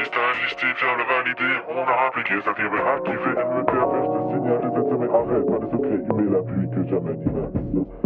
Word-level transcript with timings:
freestyle, 0.00 0.34
justifiable, 0.42 1.02
validé. 1.08 1.60
On 1.68 1.82
a 1.82 2.06
appliqué 2.06 2.40
ça 2.42 2.52
qui 2.54 2.62
veut 2.62 2.80
activer 2.80 3.32
MVT 3.36 3.70
à 3.70 3.86
faire 3.90 4.06
ce 4.06 4.20
signal. 4.32 4.60
Je 4.64 4.80
sais, 4.80 4.96
mais 4.98 5.08
arrête, 5.08 5.46
pas 5.46 5.58
de 5.58 5.70
secret, 5.70 5.98
il 6.00 6.14
met 6.14 6.30
l'appui 6.30 6.70
que 6.70 6.88
jamais 6.88 7.16
ni 7.16 7.99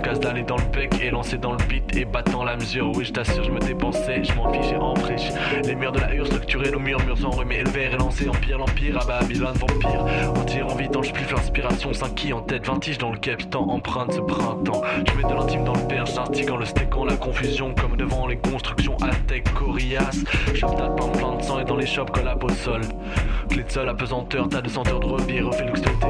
casse 0.00 0.20
d'aller 0.20 0.42
dans 0.42 0.56
le 0.56 0.64
bec 0.72 1.00
et 1.02 1.10
lancé 1.10 1.38
dans 1.38 1.52
le 1.52 1.58
beat 1.68 1.96
et 1.96 2.04
battant 2.04 2.44
la 2.44 2.56
mesure. 2.56 2.90
Oui, 2.94 3.04
je 3.04 3.12
t'assure, 3.12 3.44
je 3.44 3.50
me 3.50 3.60
dépensais, 3.60 4.22
je 4.24 4.32
m'en 4.34 4.52
fiche 4.52 4.72
en 4.78 4.94
friche. 4.96 5.30
Les 5.64 5.74
murs 5.74 5.92
de 5.92 6.00
la 6.00 6.14
hure 6.14 6.26
structurés, 6.26 6.70
nos 6.70 6.78
murs 6.78 7.00
remet 7.30 7.62
le 7.62 7.70
verre 7.70 7.94
et 7.94 7.98
lancé 7.98 8.28
empire, 8.28 8.58
l'empire, 8.58 8.98
à 9.00 9.04
Babylone, 9.04 9.54
vampire. 9.54 10.04
On 10.34 10.44
tire 10.44 10.66
en 10.66 10.76
je 11.02 11.12
plus 11.12 11.30
l'inspiration, 11.30 11.92
5 11.92 12.14
qui 12.14 12.32
en 12.32 12.40
tête, 12.40 12.66
20 12.66 12.98
dans 12.98 13.12
le 13.12 13.18
capitaine, 13.18 13.60
empreinte 13.68 14.12
ce 14.12 14.20
printemps. 14.20 14.82
Je 15.06 15.16
mets 15.16 15.28
de 15.28 15.34
l'intime 15.34 15.64
dans 15.64 15.74
le 15.74 15.86
perche, 15.86 16.10
en 16.18 16.56
le 16.56 16.64
steak 16.64 16.90
la 17.06 17.16
confusion, 17.16 17.74
comme 17.74 17.96
devant 17.96 18.26
les 18.26 18.36
constructions 18.36 18.96
Aztec, 19.02 19.52
coriace. 19.54 20.24
Shop 20.54 20.74
pas 20.74 20.88
plein 20.88 21.36
de 21.36 21.42
sang 21.42 21.60
et 21.60 21.64
dans 21.64 21.76
les 21.76 21.86
shops 21.86 22.10
collab 22.12 22.42
au 22.42 22.48
sol. 22.48 22.80
Clé 23.48 23.62
de 23.62 23.70
sol, 23.70 23.88
apesanteur, 23.88 24.48
tas 24.48 24.60
de 24.60 24.68
senteurs 24.68 25.00
de 25.00 25.06
rebire, 25.06 25.46
refait 25.46 25.64
et 25.64 26.09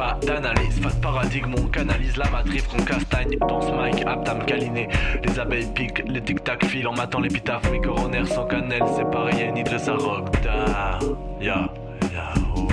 pas 0.00 0.18
d'analyse, 0.26 0.80
pas 0.80 0.88
de 0.88 1.00
paradigme, 1.02 1.54
on 1.58 1.66
canalise 1.66 2.16
la 2.16 2.30
matrice 2.30 2.66
qu'on 2.68 2.82
castagne 2.82 3.36
dans 3.46 3.60
ce 3.60 3.70
mic, 3.70 4.02
apte 4.06 4.28
à 4.30 4.34
me 4.34 4.44
câliner. 4.44 4.88
Les 5.22 5.38
abeilles 5.38 5.70
piquent, 5.74 6.02
les 6.08 6.22
tic-tac 6.22 6.64
filent 6.64 6.88
en 6.88 6.94
matant 6.94 7.20
l'épitaphe, 7.20 7.70
mes 7.70 7.82
coronaires 7.82 8.26
sans 8.26 8.46
cannelle, 8.46 8.82
c'est 8.96 9.10
pas 9.10 9.24
rien, 9.24 9.52
ni 9.52 9.62
dresse 9.62 9.88
à 9.88 9.96
rock, 9.96 10.24
ya, 10.42 10.98
ya, 11.42 12.32
oh. 12.56 12.66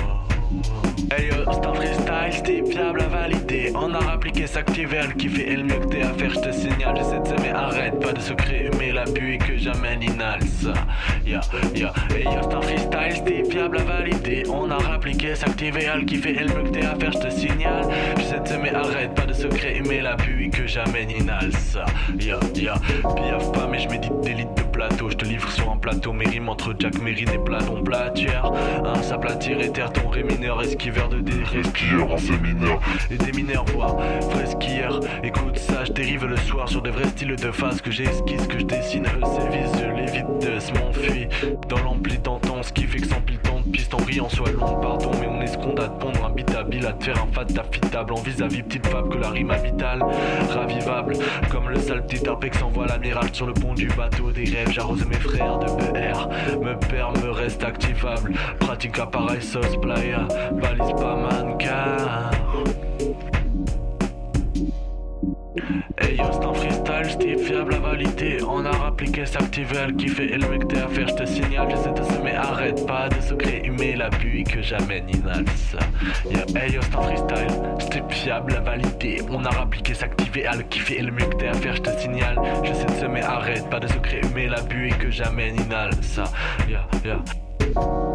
Hey 1.11 1.27
yo, 1.27 1.35
c'est 1.51 1.65
un 1.65 1.73
freestyle, 1.73 2.31
c'était 2.31 2.63
fiable 2.69 3.01
à 3.01 3.07
valider. 3.07 3.71
On 3.75 3.93
a 3.93 4.11
appliqué 4.11 4.45
s'activer, 4.45 4.97
elle 5.03 5.15
qui 5.15 5.29
fait 5.29 5.55
le 5.55 5.63
mieux 5.63 5.79
que 5.79 5.87
t'es 5.87 6.01
à 6.01 6.13
faire, 6.13 6.31
je 6.31 6.39
te 6.39 6.51
signale. 6.51 6.95
J'essaie 6.97 7.19
de 7.19 7.41
mais 7.41 7.51
arrête, 7.51 7.99
pas 7.99 8.11
de 8.11 8.19
secret, 8.19 8.69
mais 8.77 8.91
l'appui 8.91 9.37
que 9.37 9.57
j'amène 9.57 10.03
inhale 10.03 10.43
ça. 10.43 10.73
Ya, 11.25 11.39
ya, 11.73 11.93
hey 12.13 12.25
yo, 12.25 12.41
c'est 12.41 12.55
un 12.55 12.61
freestyle, 12.61 13.13
c'était 13.13 13.43
fiable 13.49 13.77
à 13.79 13.83
valider. 13.83 14.26
On 14.49 14.69
a 14.71 14.77
appliqué 14.93 15.35
s'activer, 15.35 15.87
elle 15.93 16.05
qui 16.05 16.17
fait 16.17 16.33
le 16.33 16.47
mieux 16.47 16.63
que 16.63 16.69
t'es 16.69 16.85
à 16.85 16.95
faire, 16.95 17.11
je 17.11 17.19
te 17.19 17.29
signale. 17.29 17.87
J'essaie 18.17 18.39
de 18.39 18.61
mais 18.61 18.73
arrête, 18.73 19.13
pas 19.13 19.25
de 19.25 19.33
secret, 19.33 19.81
mais 19.87 20.01
l'appui 20.01 20.49
que 20.49 20.65
j'amène 20.67 21.09
inhale 21.09 21.51
ça. 21.53 21.85
Ya, 22.19 22.39
ya, 22.55 22.75
piaf 23.15 23.51
pas, 23.51 23.67
mais 23.67 23.79
je 23.79 23.89
médite 23.89 24.19
des 24.21 24.33
litres 24.33 24.55
de 24.55 24.63
plateau. 24.63 25.09
Je 25.09 25.17
te 25.17 25.25
livre 25.25 25.51
sur 25.51 25.71
un 25.71 25.77
plateau, 25.77 26.13
mes 26.13 26.27
rimes 26.27 26.49
entre 26.49 26.73
Jack 26.77 26.99
Mérine 27.01 27.29
et 27.29 27.39
Platon 27.39 27.83
Platière. 27.83 28.51
Un 28.85 29.01
s'aplatir 29.01 29.59
et 29.59 29.71
terre 29.71 29.91
ton 29.91 30.07
ré 30.09 30.23
mineur, 30.23 30.61
esquive 30.61 31.01
de 31.09 31.19
des 31.19 31.43
respires 31.43 32.11
en 32.11 32.17
séminaire 32.17 32.79
et 33.11 33.17
des 33.17 33.31
mineurs 33.31 33.65
voire 33.73 33.97
fresquilleurs. 34.31 34.99
Écoute 35.23 35.57
ça, 35.57 35.83
je 35.85 35.91
dérive 35.91 36.25
le 36.25 36.37
soir 36.37 36.69
sur 36.69 36.81
des 36.81 36.91
vrais 36.91 37.07
styles 37.07 37.35
de 37.35 37.51
face 37.51 37.81
que 37.81 37.91
j'esquisse, 37.91 38.47
que 38.47 38.59
je 38.59 38.65
dessine, 38.65 39.05
eux 39.05 39.21
c'est 39.23 39.87
je 39.87 39.95
l'évite 39.95 40.25
de 40.39 40.59
se 40.59 40.71
dans 41.69 41.79
l'ampli 41.79 42.17
d'antan, 42.17 42.63
ce 42.63 42.71
qui 42.73 42.83
fait 42.83 42.99
que 42.99 43.07
pile 43.25 43.39
tant 43.39 43.59
de 43.59 43.69
pistes 43.69 43.93
en 43.93 43.97
riant 43.97 44.29
soit 44.29 44.51
long, 44.51 44.79
pardon, 44.79 45.11
mais 45.19 45.27
on 45.27 45.41
escompte 45.41 45.79
à 45.79 45.87
te 45.89 45.99
pondre 45.99 46.25
un 46.25 46.55
habile 46.55 46.85
à 46.85 46.93
te 46.93 47.05
faire 47.05 47.21
un 47.21 47.31
fat 47.33 47.45
affitable 47.59 48.13
en 48.13 48.21
vis-à-vis 48.21 48.63
petite 48.63 48.87
fable 48.87 49.09
que 49.09 49.17
la 49.17 49.29
rime 49.29 49.51
habitale, 49.51 50.03
ravivable, 50.49 51.13
comme 51.49 51.69
le 51.69 51.79
sale 51.79 52.05
petit 52.05 52.27
arpex 52.27 52.61
envoie 52.61 52.87
l'amiral 52.87 53.27
sur 53.33 53.47
le 53.47 53.53
pont 53.53 53.73
du 53.73 53.87
bateau 53.87 54.31
des 54.31 54.45
rêves, 54.45 54.71
j'arrose 54.71 55.05
mes 55.05 55.15
frères 55.15 55.59
de 55.59 55.67
ER, 55.97 56.57
me 56.59 56.75
perd, 56.87 57.23
me 57.23 57.29
reste 57.29 57.63
activable, 57.63 58.33
pratique 58.59 58.97
appareil 58.99 59.41
sauce 59.41 59.77
playa, 59.81 60.27
valise 60.51 60.93
pas 60.99 61.15
mannequin. 61.15 62.86
Style 67.17 67.39
fiable 67.39 67.73
à 67.73 67.79
valider. 67.79 68.37
On 68.47 68.65
a 68.65 68.71
rappliqué 68.71 69.25
s'activer, 69.25 69.87
qui 69.97 70.07
fait 70.07 70.25
et 70.25 70.37
le 70.37 70.47
mec 70.49 70.67
t'es 70.67 70.79
à 70.79 70.87
faire, 70.87 71.07
je 71.07 71.15
te 71.15 71.25
signale, 71.25 71.67
j'essaie 71.69 71.93
de 71.93 72.03
semer, 72.03 72.35
arrête 72.35 72.85
pas 72.85 73.09
de 73.09 73.19
secret 73.21 73.61
humer 73.65 73.95
la 73.95 74.09
pluie 74.09 74.43
que 74.43 74.61
j'amène 74.61 75.07
ça 75.55 75.79
Yo, 76.25 76.39
hey 76.55 76.73
yo, 76.73 76.81
c'est 76.81 76.95
un 76.95 77.01
freestyle, 77.01 77.47
style 77.79 78.03
fiable 78.09 78.55
à 78.55 78.61
valider. 78.61 79.21
On 79.29 79.43
a 79.43 79.49
rappliqué 79.49 79.93
s'activer, 79.93 80.45
qui 80.69 80.79
fait 80.79 80.99
et 80.99 81.03
le 81.03 81.11
mec 81.11 81.37
t'es 81.37 81.47
à 81.47 81.53
faire, 81.53 81.75
je 81.75 81.81
te 81.81 81.99
signale, 81.99 82.39
j'essaie 82.63 82.85
de 82.85 82.99
semer, 82.99 83.21
arrête 83.21 83.69
pas 83.69 83.79
de 83.79 83.87
secret 83.87 84.21
humer 84.23 84.47
la 84.47 84.61
pluie 84.61 84.91
que 84.91 85.09
j'amène 85.09 85.57
ça 86.01 86.25
Yeah, 86.69 86.87
yeah. 87.03 88.06